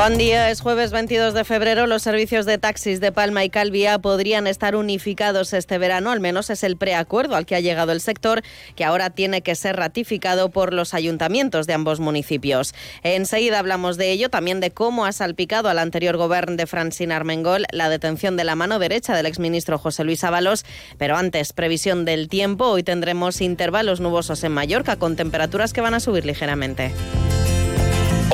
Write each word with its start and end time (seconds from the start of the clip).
Buen 0.00 0.16
día, 0.16 0.50
es 0.50 0.62
jueves 0.62 0.92
22 0.92 1.34
de 1.34 1.44
febrero. 1.44 1.86
Los 1.86 2.00
servicios 2.00 2.46
de 2.46 2.56
taxis 2.56 3.00
de 3.00 3.12
Palma 3.12 3.44
y 3.44 3.50
Calvía 3.50 3.98
podrían 3.98 4.46
estar 4.46 4.74
unificados 4.74 5.52
este 5.52 5.76
verano, 5.76 6.10
al 6.10 6.20
menos 6.20 6.48
es 6.48 6.64
el 6.64 6.78
preacuerdo 6.78 7.36
al 7.36 7.44
que 7.44 7.54
ha 7.54 7.60
llegado 7.60 7.92
el 7.92 8.00
sector, 8.00 8.40
que 8.76 8.86
ahora 8.86 9.10
tiene 9.10 9.42
que 9.42 9.54
ser 9.54 9.76
ratificado 9.76 10.48
por 10.48 10.72
los 10.72 10.94
ayuntamientos 10.94 11.66
de 11.66 11.74
ambos 11.74 12.00
municipios. 12.00 12.74
Enseguida 13.02 13.58
hablamos 13.58 13.98
de 13.98 14.10
ello, 14.10 14.30
también 14.30 14.60
de 14.60 14.70
cómo 14.70 15.04
ha 15.04 15.12
salpicado 15.12 15.68
al 15.68 15.78
anterior 15.78 16.16
gobierno 16.16 16.56
de 16.56 16.66
Francine 16.66 17.12
Armengol 17.12 17.66
la 17.70 17.90
detención 17.90 18.38
de 18.38 18.44
la 18.44 18.56
mano 18.56 18.78
derecha 18.78 19.14
del 19.14 19.26
exministro 19.26 19.76
José 19.76 20.04
Luis 20.04 20.24
Ábalos. 20.24 20.64
Pero 20.96 21.18
antes, 21.18 21.52
previsión 21.52 22.06
del 22.06 22.30
tiempo. 22.30 22.68
Hoy 22.68 22.82
tendremos 22.82 23.42
intervalos 23.42 24.00
nubosos 24.00 24.42
en 24.44 24.52
Mallorca 24.52 24.96
con 24.96 25.16
temperaturas 25.16 25.74
que 25.74 25.82
van 25.82 25.92
a 25.92 26.00
subir 26.00 26.24
ligeramente. 26.24 26.90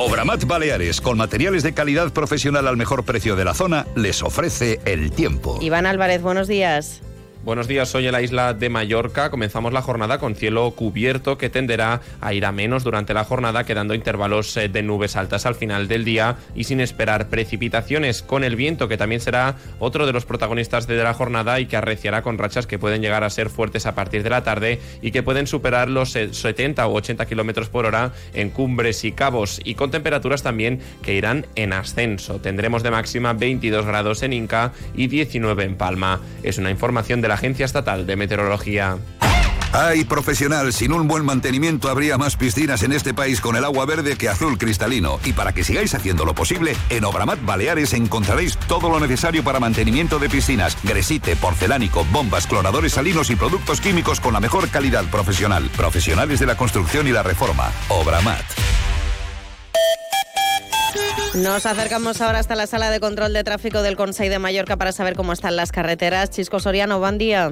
Obramat 0.07 0.45
Baleares, 0.45 1.01
con 1.01 1.17
materiales 1.17 1.63
de 1.63 1.73
calidad 1.73 2.13
profesional 2.13 2.65
al 2.69 2.77
mejor 2.77 3.03
precio 3.03 3.35
de 3.35 3.43
la 3.43 3.53
zona, 3.53 3.85
les 3.93 4.23
ofrece 4.23 4.79
el 4.85 5.11
tiempo. 5.11 5.59
Iván 5.59 5.85
Álvarez, 5.85 6.21
buenos 6.21 6.47
días. 6.47 7.01
Buenos 7.47 7.69
días, 7.69 7.95
hoy 7.95 8.05
en 8.05 8.11
la 8.11 8.21
isla 8.21 8.53
de 8.53 8.67
Mallorca 8.67 9.29
comenzamos 9.29 9.71
la 9.71 9.81
jornada 9.81 10.17
con 10.17 10.35
cielo 10.35 10.69
cubierto 10.71 11.37
que 11.37 11.49
tenderá 11.49 12.01
a 12.19 12.33
ir 12.33 12.45
a 12.45 12.51
menos 12.51 12.83
durante 12.83 13.13
la 13.13 13.23
jornada, 13.23 13.63
quedando 13.63 13.93
intervalos 13.93 14.57
eh, 14.57 14.67
de 14.67 14.83
nubes 14.83 15.15
altas 15.15 15.45
al 15.45 15.55
final 15.55 15.87
del 15.87 16.03
día 16.03 16.35
y 16.55 16.65
sin 16.65 16.81
esperar 16.81 17.29
precipitaciones, 17.29 18.21
con 18.21 18.43
el 18.43 18.57
viento 18.57 18.89
que 18.89 18.97
también 18.97 19.21
será 19.21 19.55
otro 19.79 20.05
de 20.05 20.11
los 20.11 20.25
protagonistas 20.25 20.87
de 20.87 21.01
la 21.01 21.13
jornada 21.13 21.61
y 21.61 21.67
que 21.67 21.77
arreciará 21.77 22.21
con 22.21 22.37
rachas 22.37 22.67
que 22.67 22.79
pueden 22.79 23.01
llegar 23.01 23.23
a 23.23 23.29
ser 23.29 23.49
fuertes 23.49 23.85
a 23.85 23.95
partir 23.95 24.23
de 24.23 24.29
la 24.29 24.43
tarde 24.43 24.81
y 25.01 25.11
que 25.11 25.23
pueden 25.23 25.47
superar 25.47 25.87
los 25.87 26.11
70 26.11 26.85
o 26.85 26.95
80 26.95 27.27
kilómetros 27.27 27.69
por 27.69 27.85
hora 27.85 28.11
en 28.33 28.49
cumbres 28.49 29.05
y 29.05 29.13
cabos 29.13 29.61
y 29.63 29.75
con 29.75 29.89
temperaturas 29.89 30.43
también 30.43 30.81
que 31.01 31.13
irán 31.13 31.45
en 31.55 31.71
ascenso. 31.71 32.41
Tendremos 32.41 32.83
de 32.83 32.91
máxima 32.91 33.31
22 33.31 33.85
grados 33.85 34.21
en 34.21 34.33
Inca 34.33 34.73
y 34.93 35.07
19 35.07 35.63
en 35.63 35.77
Palma. 35.77 36.19
Es 36.43 36.57
una 36.57 36.71
información 36.71 37.21
de 37.21 37.29
la 37.29 37.36
Agencia 37.37 37.65
Estatal 37.65 38.07
de 38.07 38.15
Meteorología. 38.15 38.97
Ay, 39.71 40.05
profesional, 40.05 40.73
sin 40.73 40.91
un 40.91 41.07
buen 41.07 41.23
mantenimiento 41.23 41.87
habría 41.87 42.17
más 42.17 42.35
piscinas 42.35 42.81
en 42.81 42.93
este 42.93 43.13
país 43.13 43.41
con 43.41 43.55
el 43.55 43.63
agua 43.63 43.85
verde 43.85 44.17
que 44.17 44.27
azul 44.27 44.57
cristalino. 44.57 45.19
Y 45.23 45.33
para 45.33 45.53
que 45.53 45.63
sigáis 45.63 45.93
haciendo 45.93 46.25
lo 46.25 46.33
posible, 46.33 46.75
en 46.89 47.03
Obramat 47.03 47.45
Baleares 47.45 47.93
encontraréis 47.93 48.57
todo 48.57 48.89
lo 48.89 48.99
necesario 48.99 49.43
para 49.43 49.59
mantenimiento 49.59 50.17
de 50.17 50.29
piscinas, 50.29 50.75
gresite, 50.81 51.35
porcelánico, 51.35 52.07
bombas, 52.11 52.47
cloradores 52.47 52.93
salinos 52.93 53.29
y 53.29 53.35
productos 53.35 53.81
químicos 53.81 54.19
con 54.19 54.33
la 54.33 54.39
mejor 54.39 54.69
calidad 54.69 55.05
profesional. 55.11 55.69
Profesionales 55.77 56.39
de 56.39 56.47
la 56.47 56.57
construcción 56.57 57.07
y 57.07 57.11
la 57.11 57.21
reforma. 57.21 57.71
Obramat. 57.89 58.86
Nos 61.37 61.67
acercamos 61.67 62.19
ahora 62.21 62.39
hasta 62.39 62.55
la 62.55 62.65
sala 62.65 62.89
de 62.89 62.99
control 62.99 63.31
de 63.31 63.43
tráfico 63.43 63.83
del 63.83 63.95
Consejo 63.95 64.31
de 64.31 64.39
Mallorca 64.39 64.75
para 64.75 64.91
saber 64.91 65.15
cómo 65.15 65.33
están 65.33 65.55
las 65.55 65.71
carreteras. 65.71 66.31
Chisco 66.31 66.59
Soriano, 66.59 66.97
buen 66.97 67.19
día. 67.19 67.51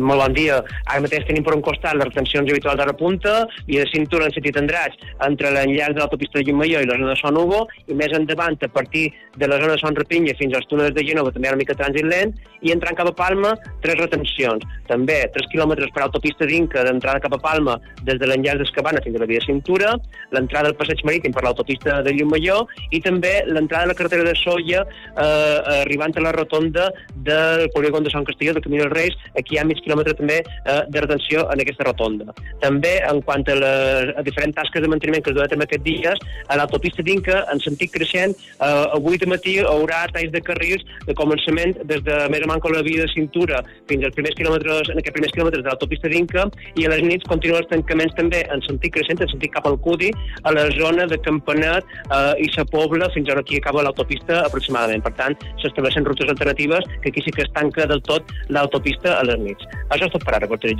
Molt 0.00 0.22
bon 0.22 0.34
dia. 0.36 0.58
Ara 0.86 1.02
mateix 1.04 1.26
tenim 1.28 1.44
per 1.44 1.54
un 1.56 1.62
costat 1.64 1.98
les 1.98 2.08
retencions 2.08 2.48
habituals 2.48 2.78
de 2.80 2.86
repunta 2.88 3.34
i 3.66 3.76
de 3.78 3.86
cintura 3.92 4.28
en 4.28 4.34
sentit 4.34 4.56
Andratx 4.56 4.96
entre 5.26 5.52
l'enllaç 5.54 5.94
de 5.96 6.00
l'autopista 6.00 6.40
de 6.40 6.46
Llumaió 6.48 6.80
i 6.80 6.88
la 6.88 6.96
zona 6.96 7.12
de 7.12 7.18
Son 7.20 7.36
Hugo 7.36 7.66
i 7.86 7.96
més 7.98 8.14
endavant 8.16 8.56
a 8.60 8.70
partir 8.72 9.10
de 9.36 9.48
la 9.48 9.60
zona 9.60 9.76
de 9.76 9.82
Son 9.82 9.96
Rapinya 9.96 10.34
fins 10.38 10.56
als 10.56 10.68
túnels 10.70 10.94
de 10.96 11.04
Genova 11.06 11.32
també 11.34 11.48
hi 11.48 11.50
ha 11.50 11.54
una 11.54 11.62
mica 11.62 11.76
trànsit 11.76 12.08
lent 12.08 12.32
i 12.64 12.72
entrant 12.74 12.96
cap 12.96 13.10
a 13.10 13.14
Palma 13.16 13.52
tres 13.84 13.98
retencions. 14.00 14.64
També 14.88 15.20
3 15.34 15.50
quilòmetres 15.52 15.92
per 15.94 16.04
autopista 16.06 16.48
d'Inca 16.48 16.84
d'entrada 16.86 17.22
cap 17.22 17.36
a 17.36 17.40
Palma 17.42 17.76
des 18.02 18.18
de 18.20 18.28
l'enllaç 18.28 18.60
d'Escabana 18.60 19.02
fins 19.04 19.16
a 19.16 19.22
la 19.22 19.28
via 19.30 19.44
Cintura, 19.44 19.94
l'entrada 20.34 20.70
del 20.70 20.78
passeig 20.80 21.04
marítim 21.06 21.34
per 21.36 21.44
l'autopista 21.44 22.00
de 22.06 22.14
Llumaió 22.16 22.64
i 22.90 23.00
també 23.04 23.40
l'entrada 23.46 23.86
de 23.86 23.92
la 23.92 23.98
carretera 23.98 24.26
de 24.26 24.34
Solla 24.40 24.82
eh, 24.82 25.80
arribant 25.80 26.16
a 26.16 26.26
la 26.26 26.34
rotonda 26.36 26.90
del 27.14 27.68
polígon 27.74 28.04
de 28.04 28.12
Sant 28.12 28.26
Castelló 28.28 28.56
de 28.56 28.64
Camí 28.64 28.80
dels 28.80 28.92
Reis, 28.92 29.16
aquí 29.38 29.56
hi 29.56 29.62
ha 29.62 29.66
mig 29.68 29.80
quilòmetre 29.90 30.16
també 30.22 30.38
eh, 30.40 30.80
de 30.88 31.04
retenció 31.04 31.44
en 31.50 31.64
aquesta 31.64 31.86
rotonda. 31.90 32.34
També, 32.62 32.96
en 33.10 33.20
quant 33.26 33.44
a 33.50 33.56
les 33.58 34.14
a 34.16 34.24
diferents 34.26 34.56
tasques 34.56 34.82
de 34.82 34.88
manteniment 34.90 35.24
que 35.24 35.32
es 35.32 35.36
duen 35.36 35.50
a 35.50 35.66
aquests 35.66 35.84
dies, 35.84 36.24
a 36.48 36.58
l'autopista 36.60 37.02
d'Inca, 37.06 37.42
en 37.52 37.62
sentit 37.64 37.92
creixent, 37.94 38.36
eh, 38.36 38.96
avui 38.96 39.18
de 39.20 39.28
matí 39.30 39.58
haurà 39.60 40.04
talls 40.14 40.32
de 40.32 40.42
carrils 40.44 40.84
de 41.06 41.16
començament 41.18 41.74
des 41.90 42.02
de 42.06 42.18
més 42.32 42.44
o 42.46 42.50
manco 42.50 42.70
la 42.72 42.84
via 42.86 43.04
de 43.04 43.10
cintura 43.12 43.62
fins 43.90 44.04
als 44.06 44.16
primers 44.16 44.36
quilòmetres, 44.38 44.92
en 44.92 45.00
aquests 45.00 45.16
primers 45.16 45.34
quilòmetres 45.36 45.64
de 45.64 45.70
l'autopista 45.70 46.10
d'Inca 46.12 46.46
i 46.78 46.86
a 46.86 46.92
les 46.94 47.02
nits 47.06 47.28
continuen 47.30 47.62
els 47.64 47.70
tancaments 47.72 48.14
també 48.18 48.42
en 48.52 48.62
sentit 48.66 48.94
creixent, 48.94 49.20
en 49.20 49.32
sentit 49.32 49.52
cap 49.56 49.66
al 49.68 49.78
Cudi, 49.84 50.10
a 50.44 50.54
la 50.54 50.68
zona 50.76 51.06
de 51.10 51.18
Campanet 51.26 51.86
eh, 52.10 52.44
i 52.44 52.50
Sa 52.54 52.66
Pobla 52.68 53.10
fins 53.14 53.30
on 53.32 53.40
aquí 53.42 53.60
acaba 53.60 53.84
l'autopista 53.86 54.44
aproximadament. 54.46 55.04
Per 55.04 55.14
tant, 55.18 55.36
s'estableixen 55.62 56.06
rutes 56.06 56.30
alternatives 56.30 56.86
que 57.02 57.12
aquí 57.12 57.24
sí 57.24 57.34
que 57.34 57.46
es 57.46 57.52
tanca 57.56 57.86
del 57.90 58.02
tot 58.06 58.34
l'autopista 58.48 59.18
a 59.18 59.24
les 59.28 59.40
nits. 59.42 59.69
Això 59.90 60.06
és 60.06 60.12
tot 60.12 60.24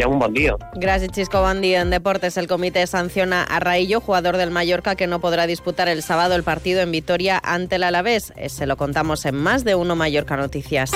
un. 0.07 1.81
En 1.81 1.91
deportes, 1.91 2.37
el 2.37 2.47
comité 2.47 2.87
sanciona 2.87 3.43
a 3.43 3.61
Raillo, 3.61 4.01
jugador 4.01 4.37
del 4.37 4.51
Mallorca, 4.51 4.95
que 4.95 5.07
no 5.07 5.21
podrá 5.21 5.47
disputar 5.47 5.89
el 5.89 6.03
sábado 6.03 6.35
el 6.35 6.43
partido 6.43 6.81
en 6.81 6.93
Vitoria 6.93 7.41
ante 7.43 7.77
el 7.77 7.85
Alavés. 7.85 8.33
Se 8.49 8.67
lo 8.67 8.77
contamos 8.77 9.25
en 9.27 9.37
más 9.37 9.65
de 9.65 9.75
uno 9.75 9.97
Mallorca 9.97 10.37
Noticias. 10.37 10.93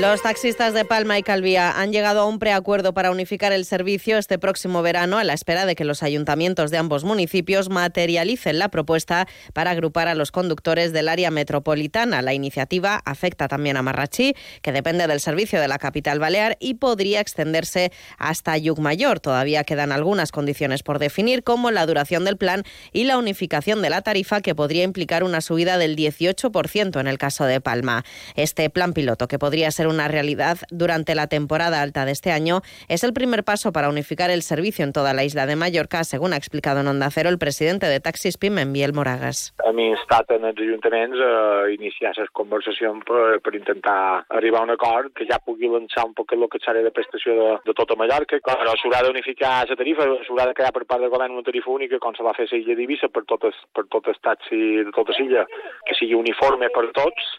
Los 0.00 0.20
taxistas 0.20 0.74
de 0.74 0.84
Palma 0.84 1.18
y 1.18 1.22
Calvía 1.22 1.70
han 1.70 1.90
llegado 1.90 2.20
a 2.20 2.26
un 2.26 2.38
preacuerdo 2.38 2.92
para 2.92 3.10
unificar 3.10 3.54
el 3.54 3.64
servicio 3.64 4.18
este 4.18 4.38
próximo 4.38 4.82
verano 4.82 5.16
a 5.16 5.24
la 5.24 5.32
espera 5.32 5.64
de 5.64 5.74
que 5.74 5.86
los 5.86 6.02
ayuntamientos 6.02 6.70
de 6.70 6.76
ambos 6.76 7.02
municipios 7.02 7.70
materialicen 7.70 8.58
la 8.58 8.68
propuesta 8.68 9.26
para 9.54 9.70
agrupar 9.70 10.08
a 10.08 10.14
los 10.14 10.32
conductores 10.32 10.92
del 10.92 11.08
área 11.08 11.30
metropolitana. 11.30 12.20
La 12.20 12.34
iniciativa 12.34 13.00
afecta 13.06 13.48
también 13.48 13.78
a 13.78 13.82
Marrachí, 13.82 14.34
que 14.60 14.70
depende 14.70 15.06
del 15.06 15.18
servicio 15.18 15.62
de 15.62 15.68
la 15.68 15.78
capital 15.78 16.18
balear 16.18 16.58
y 16.60 16.74
podría 16.74 17.20
extenderse 17.20 17.90
hasta 18.18 18.58
Llucmayor. 18.58 19.18
Todavía 19.20 19.64
quedan 19.64 19.92
algunas 19.92 20.30
condiciones 20.30 20.82
por 20.82 20.98
definir, 20.98 21.42
como 21.42 21.70
la 21.70 21.86
duración 21.86 22.26
del 22.26 22.36
plan 22.36 22.64
y 22.92 23.04
la 23.04 23.16
unificación 23.16 23.80
de 23.80 23.88
la 23.88 24.02
tarifa, 24.02 24.42
que 24.42 24.54
podría 24.54 24.84
implicar 24.84 25.24
una 25.24 25.40
subida 25.40 25.78
del 25.78 25.96
18% 25.96 27.00
en 27.00 27.06
el 27.06 27.16
caso 27.16 27.46
de 27.46 27.62
Palma. 27.62 28.04
Este 28.34 28.68
plan 28.68 28.92
piloto, 28.92 29.26
que 29.26 29.38
podría 29.38 29.70
ser 29.70 29.85
una 29.88 30.08
realidad 30.08 30.58
durante 30.70 31.14
la 31.14 31.26
temporada 31.26 31.82
alta 31.82 32.04
de 32.04 32.12
este 32.12 32.32
año, 32.32 32.60
es 32.88 33.04
el 33.04 33.12
primer 33.12 33.44
paso 33.44 33.72
para 33.72 33.88
unificar 33.88 34.30
el 34.30 34.42
servicio 34.42 34.84
en 34.84 34.92
toda 34.92 35.14
la 35.14 35.24
isla 35.24 35.46
de 35.46 35.56
Mallorca, 35.56 36.04
según 36.04 36.32
ha 36.32 36.36
explicado 36.36 36.80
en 36.80 36.88
Onda 36.88 37.10
Cero 37.10 37.28
el 37.28 37.38
presidente 37.38 37.86
de 37.86 38.00
Taxis 38.00 38.38
PIM, 38.38 38.58
Enviel 38.58 38.92
Moragas. 38.92 39.54
Hem 39.64 39.78
instat 39.78 40.30
en 40.36 40.44
els 40.48 40.60
ajuntaments 40.60 41.20
a 41.20 41.70
iniciar 41.74 42.12
les 42.16 42.30
conversacions 42.32 43.04
per, 43.08 43.40
per 43.44 43.54
intentar 43.58 44.24
arribar 44.28 44.62
a 44.62 44.68
un 44.68 44.74
acord 44.74 45.12
que 45.16 45.26
ja 45.28 45.40
pugui 45.44 45.70
lançar 45.70 46.06
un 46.06 46.14
poc 46.14 46.32
el 46.36 46.46
que 46.52 46.60
serà 46.64 46.82
de 46.84 46.92
prestació 46.94 47.36
de, 47.38 47.48
de 47.66 47.74
tota 47.78 47.96
Mallorca. 47.98 48.40
Però 48.46 48.76
s'haurà 48.80 49.02
d'unificar 49.06 49.54
la 49.68 49.78
tarifa, 49.78 50.06
s'haurà 50.26 50.48
de 50.50 50.56
crear 50.58 50.72
per 50.76 50.84
part 50.84 51.02
del 51.02 51.12
govern 51.12 51.36
una 51.38 51.46
tarifa 51.46 51.72
única 51.72 52.00
com 52.02 52.14
se 52.16 52.26
va 52.26 52.36
fer 52.36 52.48
a 52.48 52.54
l'illa 52.54 52.76
d'Eivissa 52.78 53.10
per 53.12 53.24
totes, 53.30 53.58
per 53.74 53.86
totes 53.92 54.20
taxis 54.22 54.86
de 54.86 54.94
tota 54.96 55.16
l'illa, 55.18 55.46
que 55.86 55.98
sigui 55.98 56.18
uniforme 56.18 56.70
per 56.74 56.88
tots 56.96 57.34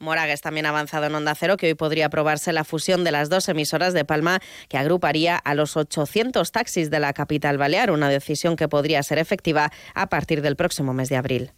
Moragues 0.00 0.40
también 0.40 0.66
ha 0.66 0.70
avanzado 0.70 1.06
en 1.06 1.14
Onda 1.14 1.34
Cero 1.34 1.56
que 1.56 1.66
hoy 1.66 1.74
podría 1.74 2.06
aprobarse 2.06 2.52
la 2.52 2.64
fusión 2.64 3.04
de 3.04 3.12
las 3.12 3.28
dos 3.30 3.48
emisoras 3.48 3.94
de 3.94 4.04
Palma 4.04 4.40
que 4.68 4.76
agruparía 4.76 5.36
a 5.36 5.54
los 5.54 5.76
800 5.76 6.50
taxis 6.52 6.90
de 6.90 7.00
la 7.00 7.12
capital 7.12 7.58
balear, 7.58 7.90
una 7.90 8.08
decisión 8.08 8.56
que 8.56 8.68
podría 8.68 9.02
ser 9.02 9.18
efectiva 9.18 9.70
a 9.94 10.08
partir 10.08 10.42
del 10.42 10.56
próximo 10.56 10.94
mes 10.94 11.08
de 11.08 11.16
abril. 11.16 11.52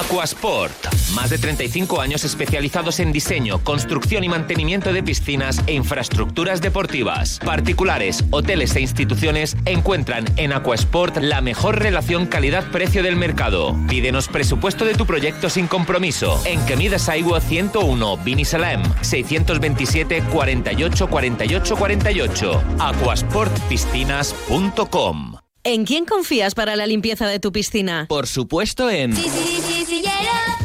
Aquasport. 0.00 0.72
Más 1.14 1.30
de 1.30 1.38
35 1.38 2.00
años 2.00 2.24
especializados 2.24 2.98
en 3.00 3.12
diseño, 3.12 3.62
construcción 3.62 4.24
y 4.24 4.28
mantenimiento 4.28 4.92
de 4.92 5.02
piscinas 5.02 5.62
e 5.66 5.74
infraestructuras 5.74 6.62
deportivas. 6.62 7.38
Particulares, 7.44 8.24
hoteles 8.30 8.74
e 8.76 8.80
instituciones 8.80 9.56
encuentran 9.66 10.24
en 10.36 10.52
Aquasport 10.52 11.16
la 11.18 11.40
mejor 11.42 11.80
relación 11.80 12.26
calidad-precio 12.26 13.02
del 13.02 13.16
mercado. 13.16 13.76
Pídenos 13.88 14.28
presupuesto 14.28 14.86
de 14.86 14.94
tu 14.94 15.04
proyecto 15.04 15.50
sin 15.50 15.66
compromiso. 15.66 16.40
En 16.46 16.60
Camidas 16.62 17.08
Aigua 17.08 17.40
101, 17.40 18.18
Vinisalem, 18.18 18.82
627 19.02 20.22
48 20.32 21.08
48 21.08 21.76
48. 21.76 22.62
Aquasportpiscinas.com 22.78 25.42
¿En 25.64 25.84
quién 25.84 26.06
confías 26.06 26.56
para 26.56 26.74
la 26.74 26.88
limpieza 26.88 27.28
de 27.28 27.38
tu 27.38 27.52
piscina? 27.52 28.06
Por 28.08 28.26
supuesto 28.26 28.90
en... 28.90 29.14
Sí, 29.14 29.22
sí, 29.22 29.30
sí, 29.30 29.62
sí, 29.62 29.72
hielo. 29.74 29.81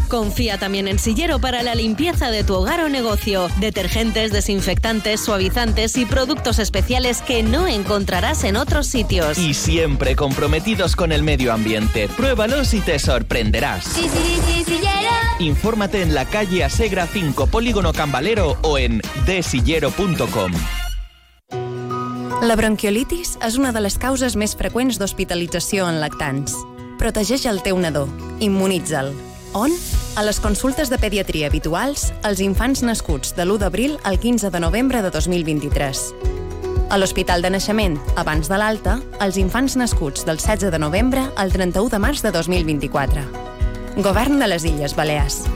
Confía 0.08 0.58
también 0.58 0.88
en 0.88 1.00
Sillero 1.00 1.40
para 1.40 1.64
la 1.64 1.76
limpieza 1.76 2.32
de 2.32 2.44
tu 2.44 2.56
hogar 2.56 2.80
o 2.80 2.90
negocio. 2.90 3.50
Detergentes, 3.60 4.32
desinfectantes, 4.32 5.20
suavizantes 5.20 5.98
y 5.98 6.06
productos 6.06 6.60
especiales 6.60 7.22
que 7.22 7.44
no 7.44 7.68
encontrarás 7.68 8.44
en 8.44 8.56
otros 8.56 8.88
sitios. 8.88 9.38
Y 9.38 9.54
siempre 9.54 10.16
comprometidos 10.16 10.96
con 10.96 11.12
el 11.12 11.24
medio 11.24 11.52
ambiente. 11.52 12.08
Pruébalos 12.08 12.74
y 12.74 12.80
te 12.80 13.00
sorprenderás. 13.00 13.84
Sí, 13.84 14.04
sí, 14.04 14.40
sí, 14.48 14.64
Sillero. 14.64 15.12
Infórmate 15.40 16.02
en 16.02 16.16
la 16.16 16.26
calle 16.26 16.64
Asegra 16.64 17.06
5, 17.06 17.48
Polígono 17.48 17.94
Cambalero 17.94 18.58
o 18.62 18.78
en 18.78 19.02
desillero.com. 19.26 20.52
La 22.38 22.56
bronquiolitis 22.56 23.40
és 23.42 23.56
una 23.58 23.72
de 23.74 23.82
les 23.82 23.96
causes 23.98 24.36
més 24.38 24.54
freqüents 24.56 25.00
d'hospitalització 25.02 25.88
en 25.90 25.98
lactants. 26.00 26.54
Protegeix 27.02 27.48
el 27.50 27.64
teu 27.66 27.80
nadó. 27.82 28.06
Immunitza'l. 28.40 29.10
On? 29.58 29.72
A 30.16 30.22
les 30.22 30.38
consultes 30.40 30.92
de 30.94 31.00
pediatria 31.02 31.48
habituals 31.50 32.12
als 32.28 32.44
infants 32.46 32.84
nascuts 32.86 33.34
de 33.34 33.42
l'1 33.42 33.58
d'abril 33.64 33.98
al 34.06 34.20
15 34.22 34.52
de 34.54 34.62
novembre 34.62 35.02
de 35.02 35.10
2023. 35.10 36.04
A 36.94 37.02
l'Hospital 37.02 37.42
de 37.42 37.50
Naixement, 37.56 37.98
abans 38.16 38.48
de 38.48 38.62
l'alta, 38.62 39.00
als 39.20 39.42
infants 39.42 39.76
nascuts 39.76 40.30
del 40.30 40.38
16 40.38 40.70
de 40.70 40.80
novembre 40.80 41.26
al 41.36 41.52
31 41.52 41.90
de 41.90 42.00
març 42.06 42.22
de 42.22 42.32
2024. 42.38 43.26
Govern 43.98 44.38
de 44.38 44.54
les 44.54 44.64
Illes 44.70 44.94
Balears. 44.94 45.48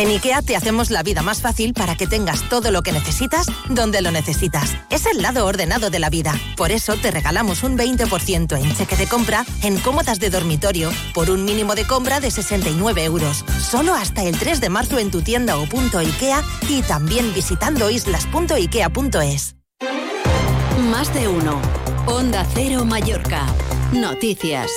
En 0.00 0.08
IKEA 0.08 0.40
te 0.40 0.56
hacemos 0.56 0.88
la 0.88 1.02
vida 1.02 1.20
más 1.20 1.42
fácil 1.42 1.74
para 1.74 1.94
que 1.94 2.06
tengas 2.06 2.48
todo 2.48 2.70
lo 2.70 2.80
que 2.80 2.90
necesitas 2.90 3.48
donde 3.68 4.00
lo 4.00 4.10
necesitas. 4.10 4.74
Es 4.88 5.04
el 5.04 5.20
lado 5.20 5.44
ordenado 5.44 5.90
de 5.90 5.98
la 5.98 6.08
vida. 6.08 6.32
Por 6.56 6.70
eso 6.70 6.96
te 6.96 7.10
regalamos 7.10 7.62
un 7.64 7.76
20% 7.76 8.58
en 8.58 8.74
cheque 8.74 8.96
de 8.96 9.06
compra 9.06 9.44
en 9.62 9.78
cómodas 9.78 10.18
de 10.18 10.30
dormitorio 10.30 10.90
por 11.12 11.28
un 11.28 11.44
mínimo 11.44 11.74
de 11.74 11.86
compra 11.86 12.18
de 12.18 12.30
69 12.30 13.04
euros. 13.04 13.44
Solo 13.60 13.94
hasta 13.94 14.24
el 14.24 14.38
3 14.38 14.62
de 14.62 14.70
marzo 14.70 14.98
en 14.98 15.10
tu 15.10 15.20
tienda 15.20 15.58
o 15.58 15.66
punto 15.66 15.98
IKEA 15.98 16.42
y 16.70 16.80
también 16.80 17.34
visitando 17.34 17.90
islas.ikea.es. 17.90 19.56
Más 20.90 21.12
de 21.12 21.28
uno. 21.28 21.60
Onda 22.06 22.46
Cero 22.54 22.86
Mallorca. 22.86 23.44
Noticias. 23.92 24.70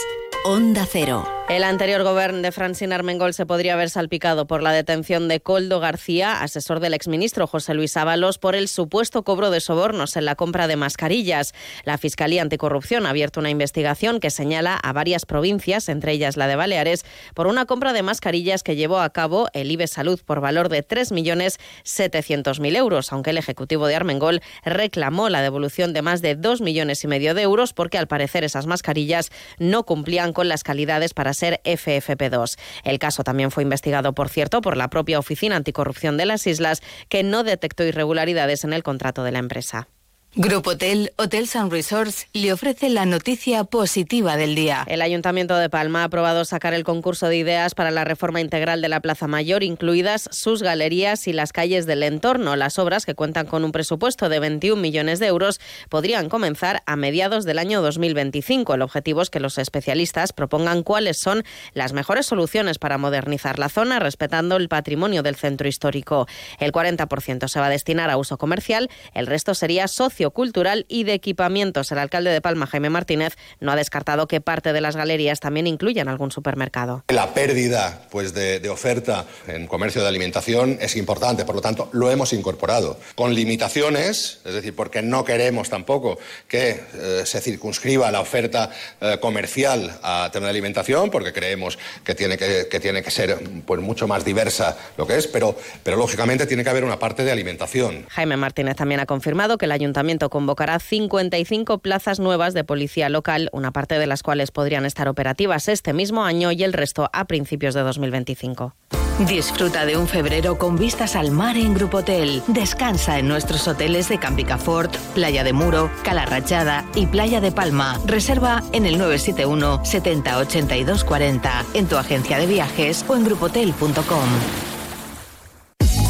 Onda 0.43 0.85
Cero. 0.91 1.32
El 1.49 1.65
anterior 1.65 2.03
gobierno 2.03 2.41
de 2.41 2.53
Francine 2.53 2.95
Armengol 2.95 3.33
se 3.33 3.45
podría 3.45 3.73
haber 3.73 3.89
salpicado 3.89 4.47
por 4.47 4.63
la 4.63 4.71
detención 4.71 5.27
de 5.27 5.41
Coldo 5.41 5.81
García, 5.81 6.41
asesor 6.41 6.79
del 6.79 6.93
exministro 6.93 7.47
José 7.47 7.73
Luis 7.73 7.97
Ábalos, 7.97 8.37
por 8.37 8.55
el 8.55 8.69
supuesto 8.69 9.23
cobro 9.23 9.51
de 9.51 9.59
sobornos 9.59 10.15
en 10.15 10.23
la 10.23 10.35
compra 10.35 10.67
de 10.67 10.77
mascarillas. 10.77 11.53
La 11.83 11.97
Fiscalía 11.97 12.41
Anticorrupción 12.41 13.05
ha 13.05 13.09
abierto 13.09 13.41
una 13.41 13.49
investigación 13.49 14.21
que 14.21 14.29
señala 14.29 14.77
a 14.77 14.93
varias 14.93 15.25
provincias, 15.25 15.89
entre 15.89 16.13
ellas 16.13 16.37
la 16.37 16.47
de 16.47 16.55
Baleares, 16.55 17.03
por 17.35 17.47
una 17.47 17.65
compra 17.65 17.91
de 17.91 18.03
mascarillas 18.03 18.63
que 18.63 18.77
llevó 18.77 18.99
a 18.99 19.09
cabo 19.11 19.49
el 19.51 19.69
IBE 19.69 19.87
Salud 19.87 20.21
por 20.25 20.39
valor 20.39 20.69
de 20.69 20.87
3.700.000 20.87 22.77
euros, 22.77 23.11
aunque 23.11 23.31
el 23.31 23.37
Ejecutivo 23.37 23.87
de 23.87 23.95
Armengol 23.95 24.41
reclamó 24.63 25.27
la 25.27 25.41
devolución 25.41 25.91
de 25.91 26.03
más 26.03 26.21
de 26.21 26.35
2 26.35 26.61
millones 26.61 27.03
y 27.03 27.07
medio 27.07 27.33
de 27.33 27.41
euros 27.41 27.73
porque 27.73 27.97
al 27.97 28.07
parecer 28.07 28.45
esas 28.45 28.65
mascarillas 28.65 29.29
no 29.59 29.83
cumplían 29.83 30.31
con 30.31 30.47
las 30.47 30.63
calidades 30.63 31.13
para 31.13 31.32
ser 31.33 31.61
FFP2. 31.63 32.57
El 32.83 32.99
caso 32.99 33.23
también 33.23 33.51
fue 33.51 33.63
investigado, 33.63 34.13
por 34.13 34.29
cierto, 34.29 34.61
por 34.61 34.77
la 34.77 34.89
propia 34.89 35.19
Oficina 35.19 35.55
Anticorrupción 35.55 36.17
de 36.17 36.25
las 36.25 36.47
Islas, 36.47 36.81
que 37.09 37.23
no 37.23 37.43
detectó 37.43 37.83
irregularidades 37.83 38.63
en 38.63 38.73
el 38.73 38.83
contrato 38.83 39.23
de 39.23 39.31
la 39.31 39.39
empresa. 39.39 39.87
Grupo 40.35 40.71
Hotel, 40.71 41.13
Hotels 41.17 41.55
and 41.55 41.71
Resorts 41.71 42.25
le 42.33 42.51
ofrece 42.51 42.89
la 42.89 43.05
noticia 43.05 43.65
positiva 43.65 44.35
del 44.35 44.55
día. 44.55 44.83
El 44.87 45.03
Ayuntamiento 45.03 45.55
de 45.55 45.69
Palma 45.69 46.01
ha 46.01 46.05
aprobado 46.05 46.43
sacar 46.43 46.73
el 46.73 46.83
concurso 46.83 47.27
de 47.27 47.37
ideas 47.37 47.75
para 47.75 47.91
la 47.91 48.03
reforma 48.03 48.41
integral 48.41 48.81
de 48.81 48.89
la 48.89 48.99
Plaza 48.99 49.27
Mayor, 49.27 49.61
incluidas 49.61 50.27
sus 50.31 50.63
galerías 50.63 51.27
y 51.27 51.33
las 51.33 51.53
calles 51.53 51.85
del 51.85 52.01
entorno. 52.01 52.55
Las 52.55 52.79
obras, 52.79 53.05
que 53.05 53.13
cuentan 53.13 53.45
con 53.45 53.63
un 53.63 53.71
presupuesto 53.71 54.27
de 54.27 54.39
21 54.39 54.81
millones 54.81 55.19
de 55.19 55.27
euros, 55.27 55.61
podrían 55.87 56.29
comenzar 56.29 56.81
a 56.87 56.95
mediados 56.95 57.45
del 57.45 57.59
año 57.59 57.83
2025. 57.83 58.73
El 58.73 58.81
objetivo 58.81 59.21
es 59.21 59.29
que 59.29 59.39
los 59.39 59.59
especialistas 59.59 60.33
propongan 60.33 60.81
cuáles 60.81 61.19
son 61.19 61.43
las 61.75 61.93
mejores 61.93 62.25
soluciones 62.25 62.79
para 62.79 62.97
modernizar 62.97 63.59
la 63.59 63.69
zona, 63.69 63.99
respetando 63.99 64.55
el 64.55 64.67
patrimonio 64.67 65.21
del 65.21 65.35
centro 65.35 65.67
histórico. 65.67 66.27
El 66.57 66.71
40% 66.71 67.47
se 67.47 67.59
va 67.59 67.67
a 67.67 67.69
destinar 67.69 68.09
a 68.09 68.17
uso 68.17 68.39
comercial, 68.39 68.89
el 69.13 69.27
resto 69.27 69.53
sería 69.53 69.87
socio 69.87 70.22
cultural 70.31 70.85
y 70.87 71.03
de 71.03 71.13
equipamientos. 71.13 71.91
El 71.91 71.99
alcalde 71.99 72.31
de 72.31 72.41
Palma, 72.41 72.67
Jaime 72.67 72.89
Martínez, 72.89 73.35
no 73.59 73.71
ha 73.71 73.75
descartado 73.75 74.27
que 74.27 74.41
parte 74.41 74.73
de 74.73 74.81
las 74.81 74.95
galerías 74.95 75.39
también 75.39 75.67
incluyan 75.67 76.07
algún 76.07 76.31
supermercado. 76.31 77.03
La 77.09 77.33
pérdida 77.33 78.07
pues, 78.11 78.33
de, 78.33 78.59
de 78.59 78.69
oferta 78.69 79.25
en 79.47 79.67
comercio 79.67 80.01
de 80.01 80.07
alimentación 80.07 80.77
es 80.81 80.95
importante, 80.95 81.45
por 81.45 81.55
lo 81.55 81.61
tanto, 81.61 81.89
lo 81.91 82.11
hemos 82.11 82.33
incorporado. 82.33 82.99
Con 83.15 83.33
limitaciones, 83.33 84.39
es 84.45 84.53
decir, 84.53 84.75
porque 84.75 85.01
no 85.01 85.23
queremos 85.23 85.69
tampoco 85.69 86.17
que 86.47 86.79
eh, 86.93 87.23
se 87.25 87.41
circunscriba 87.41 88.11
la 88.11 88.21
oferta 88.21 88.69
eh, 89.01 89.17
comercial 89.19 89.99
a 90.03 90.29
tema 90.31 90.45
de 90.47 90.51
alimentación, 90.51 91.09
porque 91.09 91.33
creemos 91.33 91.77
que 92.03 92.15
tiene 92.15 92.37
que, 92.37 92.67
que 92.69 92.79
tiene 92.79 93.01
que 93.01 93.11
ser 93.11 93.37
pues, 93.65 93.81
mucho 93.81 94.07
más 94.07 94.23
diversa 94.25 94.77
lo 94.97 95.07
que 95.07 95.17
es, 95.17 95.27
pero, 95.27 95.55
pero 95.83 95.97
lógicamente 95.97 96.45
tiene 96.45 96.63
que 96.63 96.69
haber 96.69 96.83
una 96.83 96.99
parte 96.99 97.23
de 97.23 97.31
alimentación. 97.31 98.05
Jaime 98.09 98.37
Martínez 98.37 98.75
también 98.75 98.99
ha 98.99 99.05
confirmado 99.05 99.57
que 99.57 99.65
el 99.65 99.71
ayuntamiento 99.71 100.12
convocará 100.29 100.79
55 100.79 101.79
plazas 101.79 102.19
nuevas 102.19 102.53
de 102.53 102.63
policía 102.63 103.09
local, 103.09 103.49
una 103.51 103.71
parte 103.71 103.99
de 103.99 104.07
las 104.07 104.23
cuales 104.23 104.51
podrían 104.51 104.85
estar 104.85 105.07
operativas 105.07 105.67
este 105.67 105.93
mismo 105.93 106.23
año 106.23 106.51
y 106.51 106.63
el 106.63 106.73
resto 106.73 107.09
a 107.13 107.25
principios 107.25 107.73
de 107.73 107.81
2025. 107.81 108.75
Disfruta 109.19 109.85
de 109.85 109.95
un 109.95 110.07
febrero 110.07 110.57
con 110.57 110.75
vistas 110.75 111.15
al 111.15 111.29
mar 111.31 111.55
en 111.55 111.75
Grupo 111.75 111.97
Hotel. 111.97 112.41
Descansa 112.47 113.19
en 113.19 113.27
nuestros 113.27 113.67
hoteles 113.67 114.09
de 114.09 114.17
Campicafort, 114.17 114.95
Playa 115.13 115.43
de 115.43 115.53
Muro, 115.53 115.91
Calarrachada 116.03 116.83
y 116.95 117.05
Playa 117.05 117.39
de 117.39 117.51
Palma. 117.51 117.99
Reserva 118.07 118.63
en 118.71 118.87
el 118.87 118.97
971 118.97 119.85
70 119.85 120.37
82 120.39 121.03
40 121.03 121.65
en 121.75 121.87
tu 121.87 121.97
agencia 121.97 122.39
de 122.39 122.47
viajes 122.47 123.05
o 123.07 123.15
en 123.15 123.23
grupotel.com. 123.23 124.72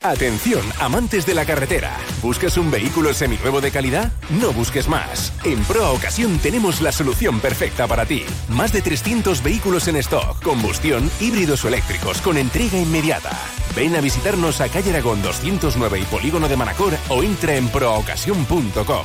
Atención, 0.00 0.62
amantes 0.78 1.26
de 1.26 1.34
la 1.34 1.44
carretera. 1.44 1.96
¿Buscas 2.22 2.56
un 2.56 2.70
vehículo 2.70 3.12
seminuevo 3.12 3.60
de 3.60 3.72
calidad? 3.72 4.12
No 4.30 4.52
busques 4.52 4.86
más. 4.88 5.32
En 5.44 5.64
Proa 5.64 5.90
Ocasión 5.90 6.38
tenemos 6.38 6.80
la 6.80 6.92
solución 6.92 7.40
perfecta 7.40 7.88
para 7.88 8.06
ti. 8.06 8.24
Más 8.48 8.72
de 8.72 8.80
300 8.80 9.42
vehículos 9.42 9.88
en 9.88 9.96
stock, 9.96 10.40
combustión, 10.40 11.10
híbridos 11.18 11.64
o 11.64 11.68
eléctricos, 11.68 12.22
con 12.22 12.38
entrega 12.38 12.78
inmediata. 12.78 13.36
Ven 13.74 13.96
a 13.96 14.00
visitarnos 14.00 14.60
a 14.60 14.68
calle 14.68 14.90
Aragón 14.90 15.20
209 15.20 15.98
y 15.98 16.04
Polígono 16.04 16.48
de 16.48 16.56
Manacor 16.56 16.92
o 17.08 17.24
entra 17.24 17.56
en 17.56 17.68
proocasión.com. 17.68 19.04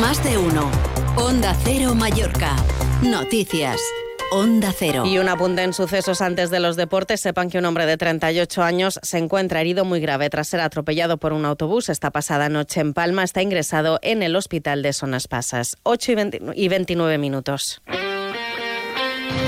Más 0.00 0.24
de 0.24 0.38
uno. 0.38 0.70
Onda 1.16 1.54
Cero 1.64 1.94
Mallorca. 1.94 2.56
Noticias. 3.02 3.78
Onda 4.30 4.72
Cero. 4.76 5.04
Y 5.06 5.18
un 5.18 5.28
apunte 5.28 5.62
en 5.62 5.72
sucesos 5.72 6.20
antes 6.20 6.50
de 6.50 6.60
los 6.60 6.76
deportes. 6.76 7.20
Sepan 7.20 7.50
que 7.50 7.58
un 7.58 7.64
hombre 7.64 7.84
de 7.86 7.96
38 7.96 8.62
años 8.62 9.00
se 9.02 9.18
encuentra 9.18 9.60
herido 9.60 9.84
muy 9.84 10.00
grave 10.00 10.30
tras 10.30 10.48
ser 10.48 10.60
atropellado 10.60 11.18
por 11.18 11.32
un 11.32 11.44
autobús 11.44 11.88
esta 11.88 12.10
pasada 12.10 12.48
noche 12.48 12.80
en 12.80 12.94
Palma. 12.94 13.24
Está 13.24 13.42
ingresado 13.42 13.98
en 14.02 14.22
el 14.22 14.36
hospital 14.36 14.82
de 14.82 14.92
Zonas 14.92 15.26
Pasas. 15.26 15.76
8 15.82 16.12
y, 16.12 16.14
20 16.14 16.40
y 16.54 16.68
29 16.68 17.18
minutos. 17.18 17.82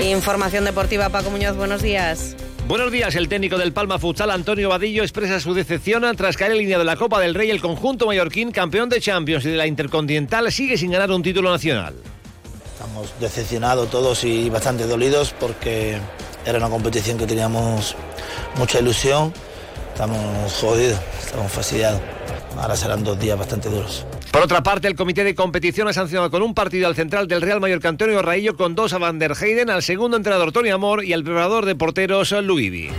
Información 0.03 0.65
deportiva, 0.65 1.09
Paco 1.09 1.31
Muñoz, 1.31 1.55
buenos 1.55 1.81
días. 1.81 2.35
Buenos 2.67 2.91
días, 2.91 3.15
el 3.15 3.27
técnico 3.29 3.57
del 3.57 3.73
Palma 3.73 3.99
Futsal, 3.99 4.31
Antonio 4.31 4.69
Vadillo, 4.69 5.03
expresa 5.03 5.39
su 5.39 5.53
decepción 5.53 6.03
tras 6.15 6.37
caer 6.37 6.53
en 6.53 6.57
línea 6.59 6.77
de 6.77 6.85
la 6.85 6.95
Copa 6.95 7.19
del 7.19 7.35
Rey. 7.35 7.49
El 7.49 7.61
conjunto 7.61 8.05
mallorquín, 8.05 8.51
campeón 8.51 8.89
de 8.89 8.99
Champions 8.99 9.45
y 9.45 9.51
de 9.51 9.57
la 9.57 9.67
Intercontinental, 9.67 10.51
sigue 10.51 10.77
sin 10.77 10.91
ganar 10.91 11.11
un 11.11 11.23
título 11.23 11.51
nacional. 11.51 11.95
Estamos 12.73 13.13
decepcionados 13.19 13.89
todos 13.89 14.23
y 14.23 14.49
bastante 14.49 14.85
dolidos 14.85 15.33
porque 15.39 15.99
era 16.45 16.57
una 16.57 16.69
competición 16.69 17.17
que 17.17 17.25
teníamos 17.25 17.95
mucha 18.57 18.79
ilusión. 18.79 19.33
Estamos 19.93 20.53
jodidos, 20.59 20.99
estamos 21.23 21.51
fastidiados. 21.51 22.01
Ahora 22.57 22.75
serán 22.75 23.03
dos 23.03 23.19
días 23.19 23.37
bastante 23.37 23.69
duros. 23.69 24.05
Por 24.31 24.41
otra 24.41 24.63
parte, 24.63 24.87
el 24.87 24.95
comité 24.95 25.23
de 25.23 25.35
competición 25.35 25.87
ha 25.87 25.93
sancionado 25.93 26.31
con 26.31 26.41
un 26.41 26.55
partido 26.55 26.87
al 26.87 26.95
central 26.95 27.27
del 27.27 27.41
Real 27.41 27.59
Mallorca 27.59 27.89
Antonio 27.89 28.21
Raillo 28.23 28.57
con 28.57 28.73
dos 28.73 28.93
a 28.93 28.97
Van 28.97 29.19
der 29.19 29.33
Heyden, 29.39 29.69
al 29.69 29.83
segundo 29.83 30.17
entrenador 30.17 30.51
Tony 30.51 30.71
Amor 30.71 31.05
y 31.05 31.13
al 31.13 31.23
preparador 31.23 31.65
de 31.65 31.75
porteros 31.75 32.31
Luidi. 32.31 32.89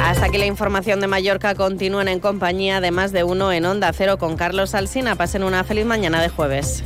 Hasta 0.00 0.26
aquí 0.26 0.38
la 0.38 0.46
información 0.46 1.00
de 1.00 1.08
Mallorca. 1.08 1.54
Continúen 1.54 2.08
en 2.08 2.20
compañía 2.20 2.80
de 2.80 2.90
más 2.92 3.12
de 3.12 3.24
uno 3.24 3.52
en 3.52 3.64
Onda 3.64 3.92
Cero 3.92 4.18
con 4.18 4.36
Carlos 4.36 4.74
Alsina. 4.74 5.16
Pasen 5.16 5.42
una 5.42 5.64
feliz 5.64 5.84
mañana 5.84 6.22
de 6.22 6.28
jueves. 6.28 6.82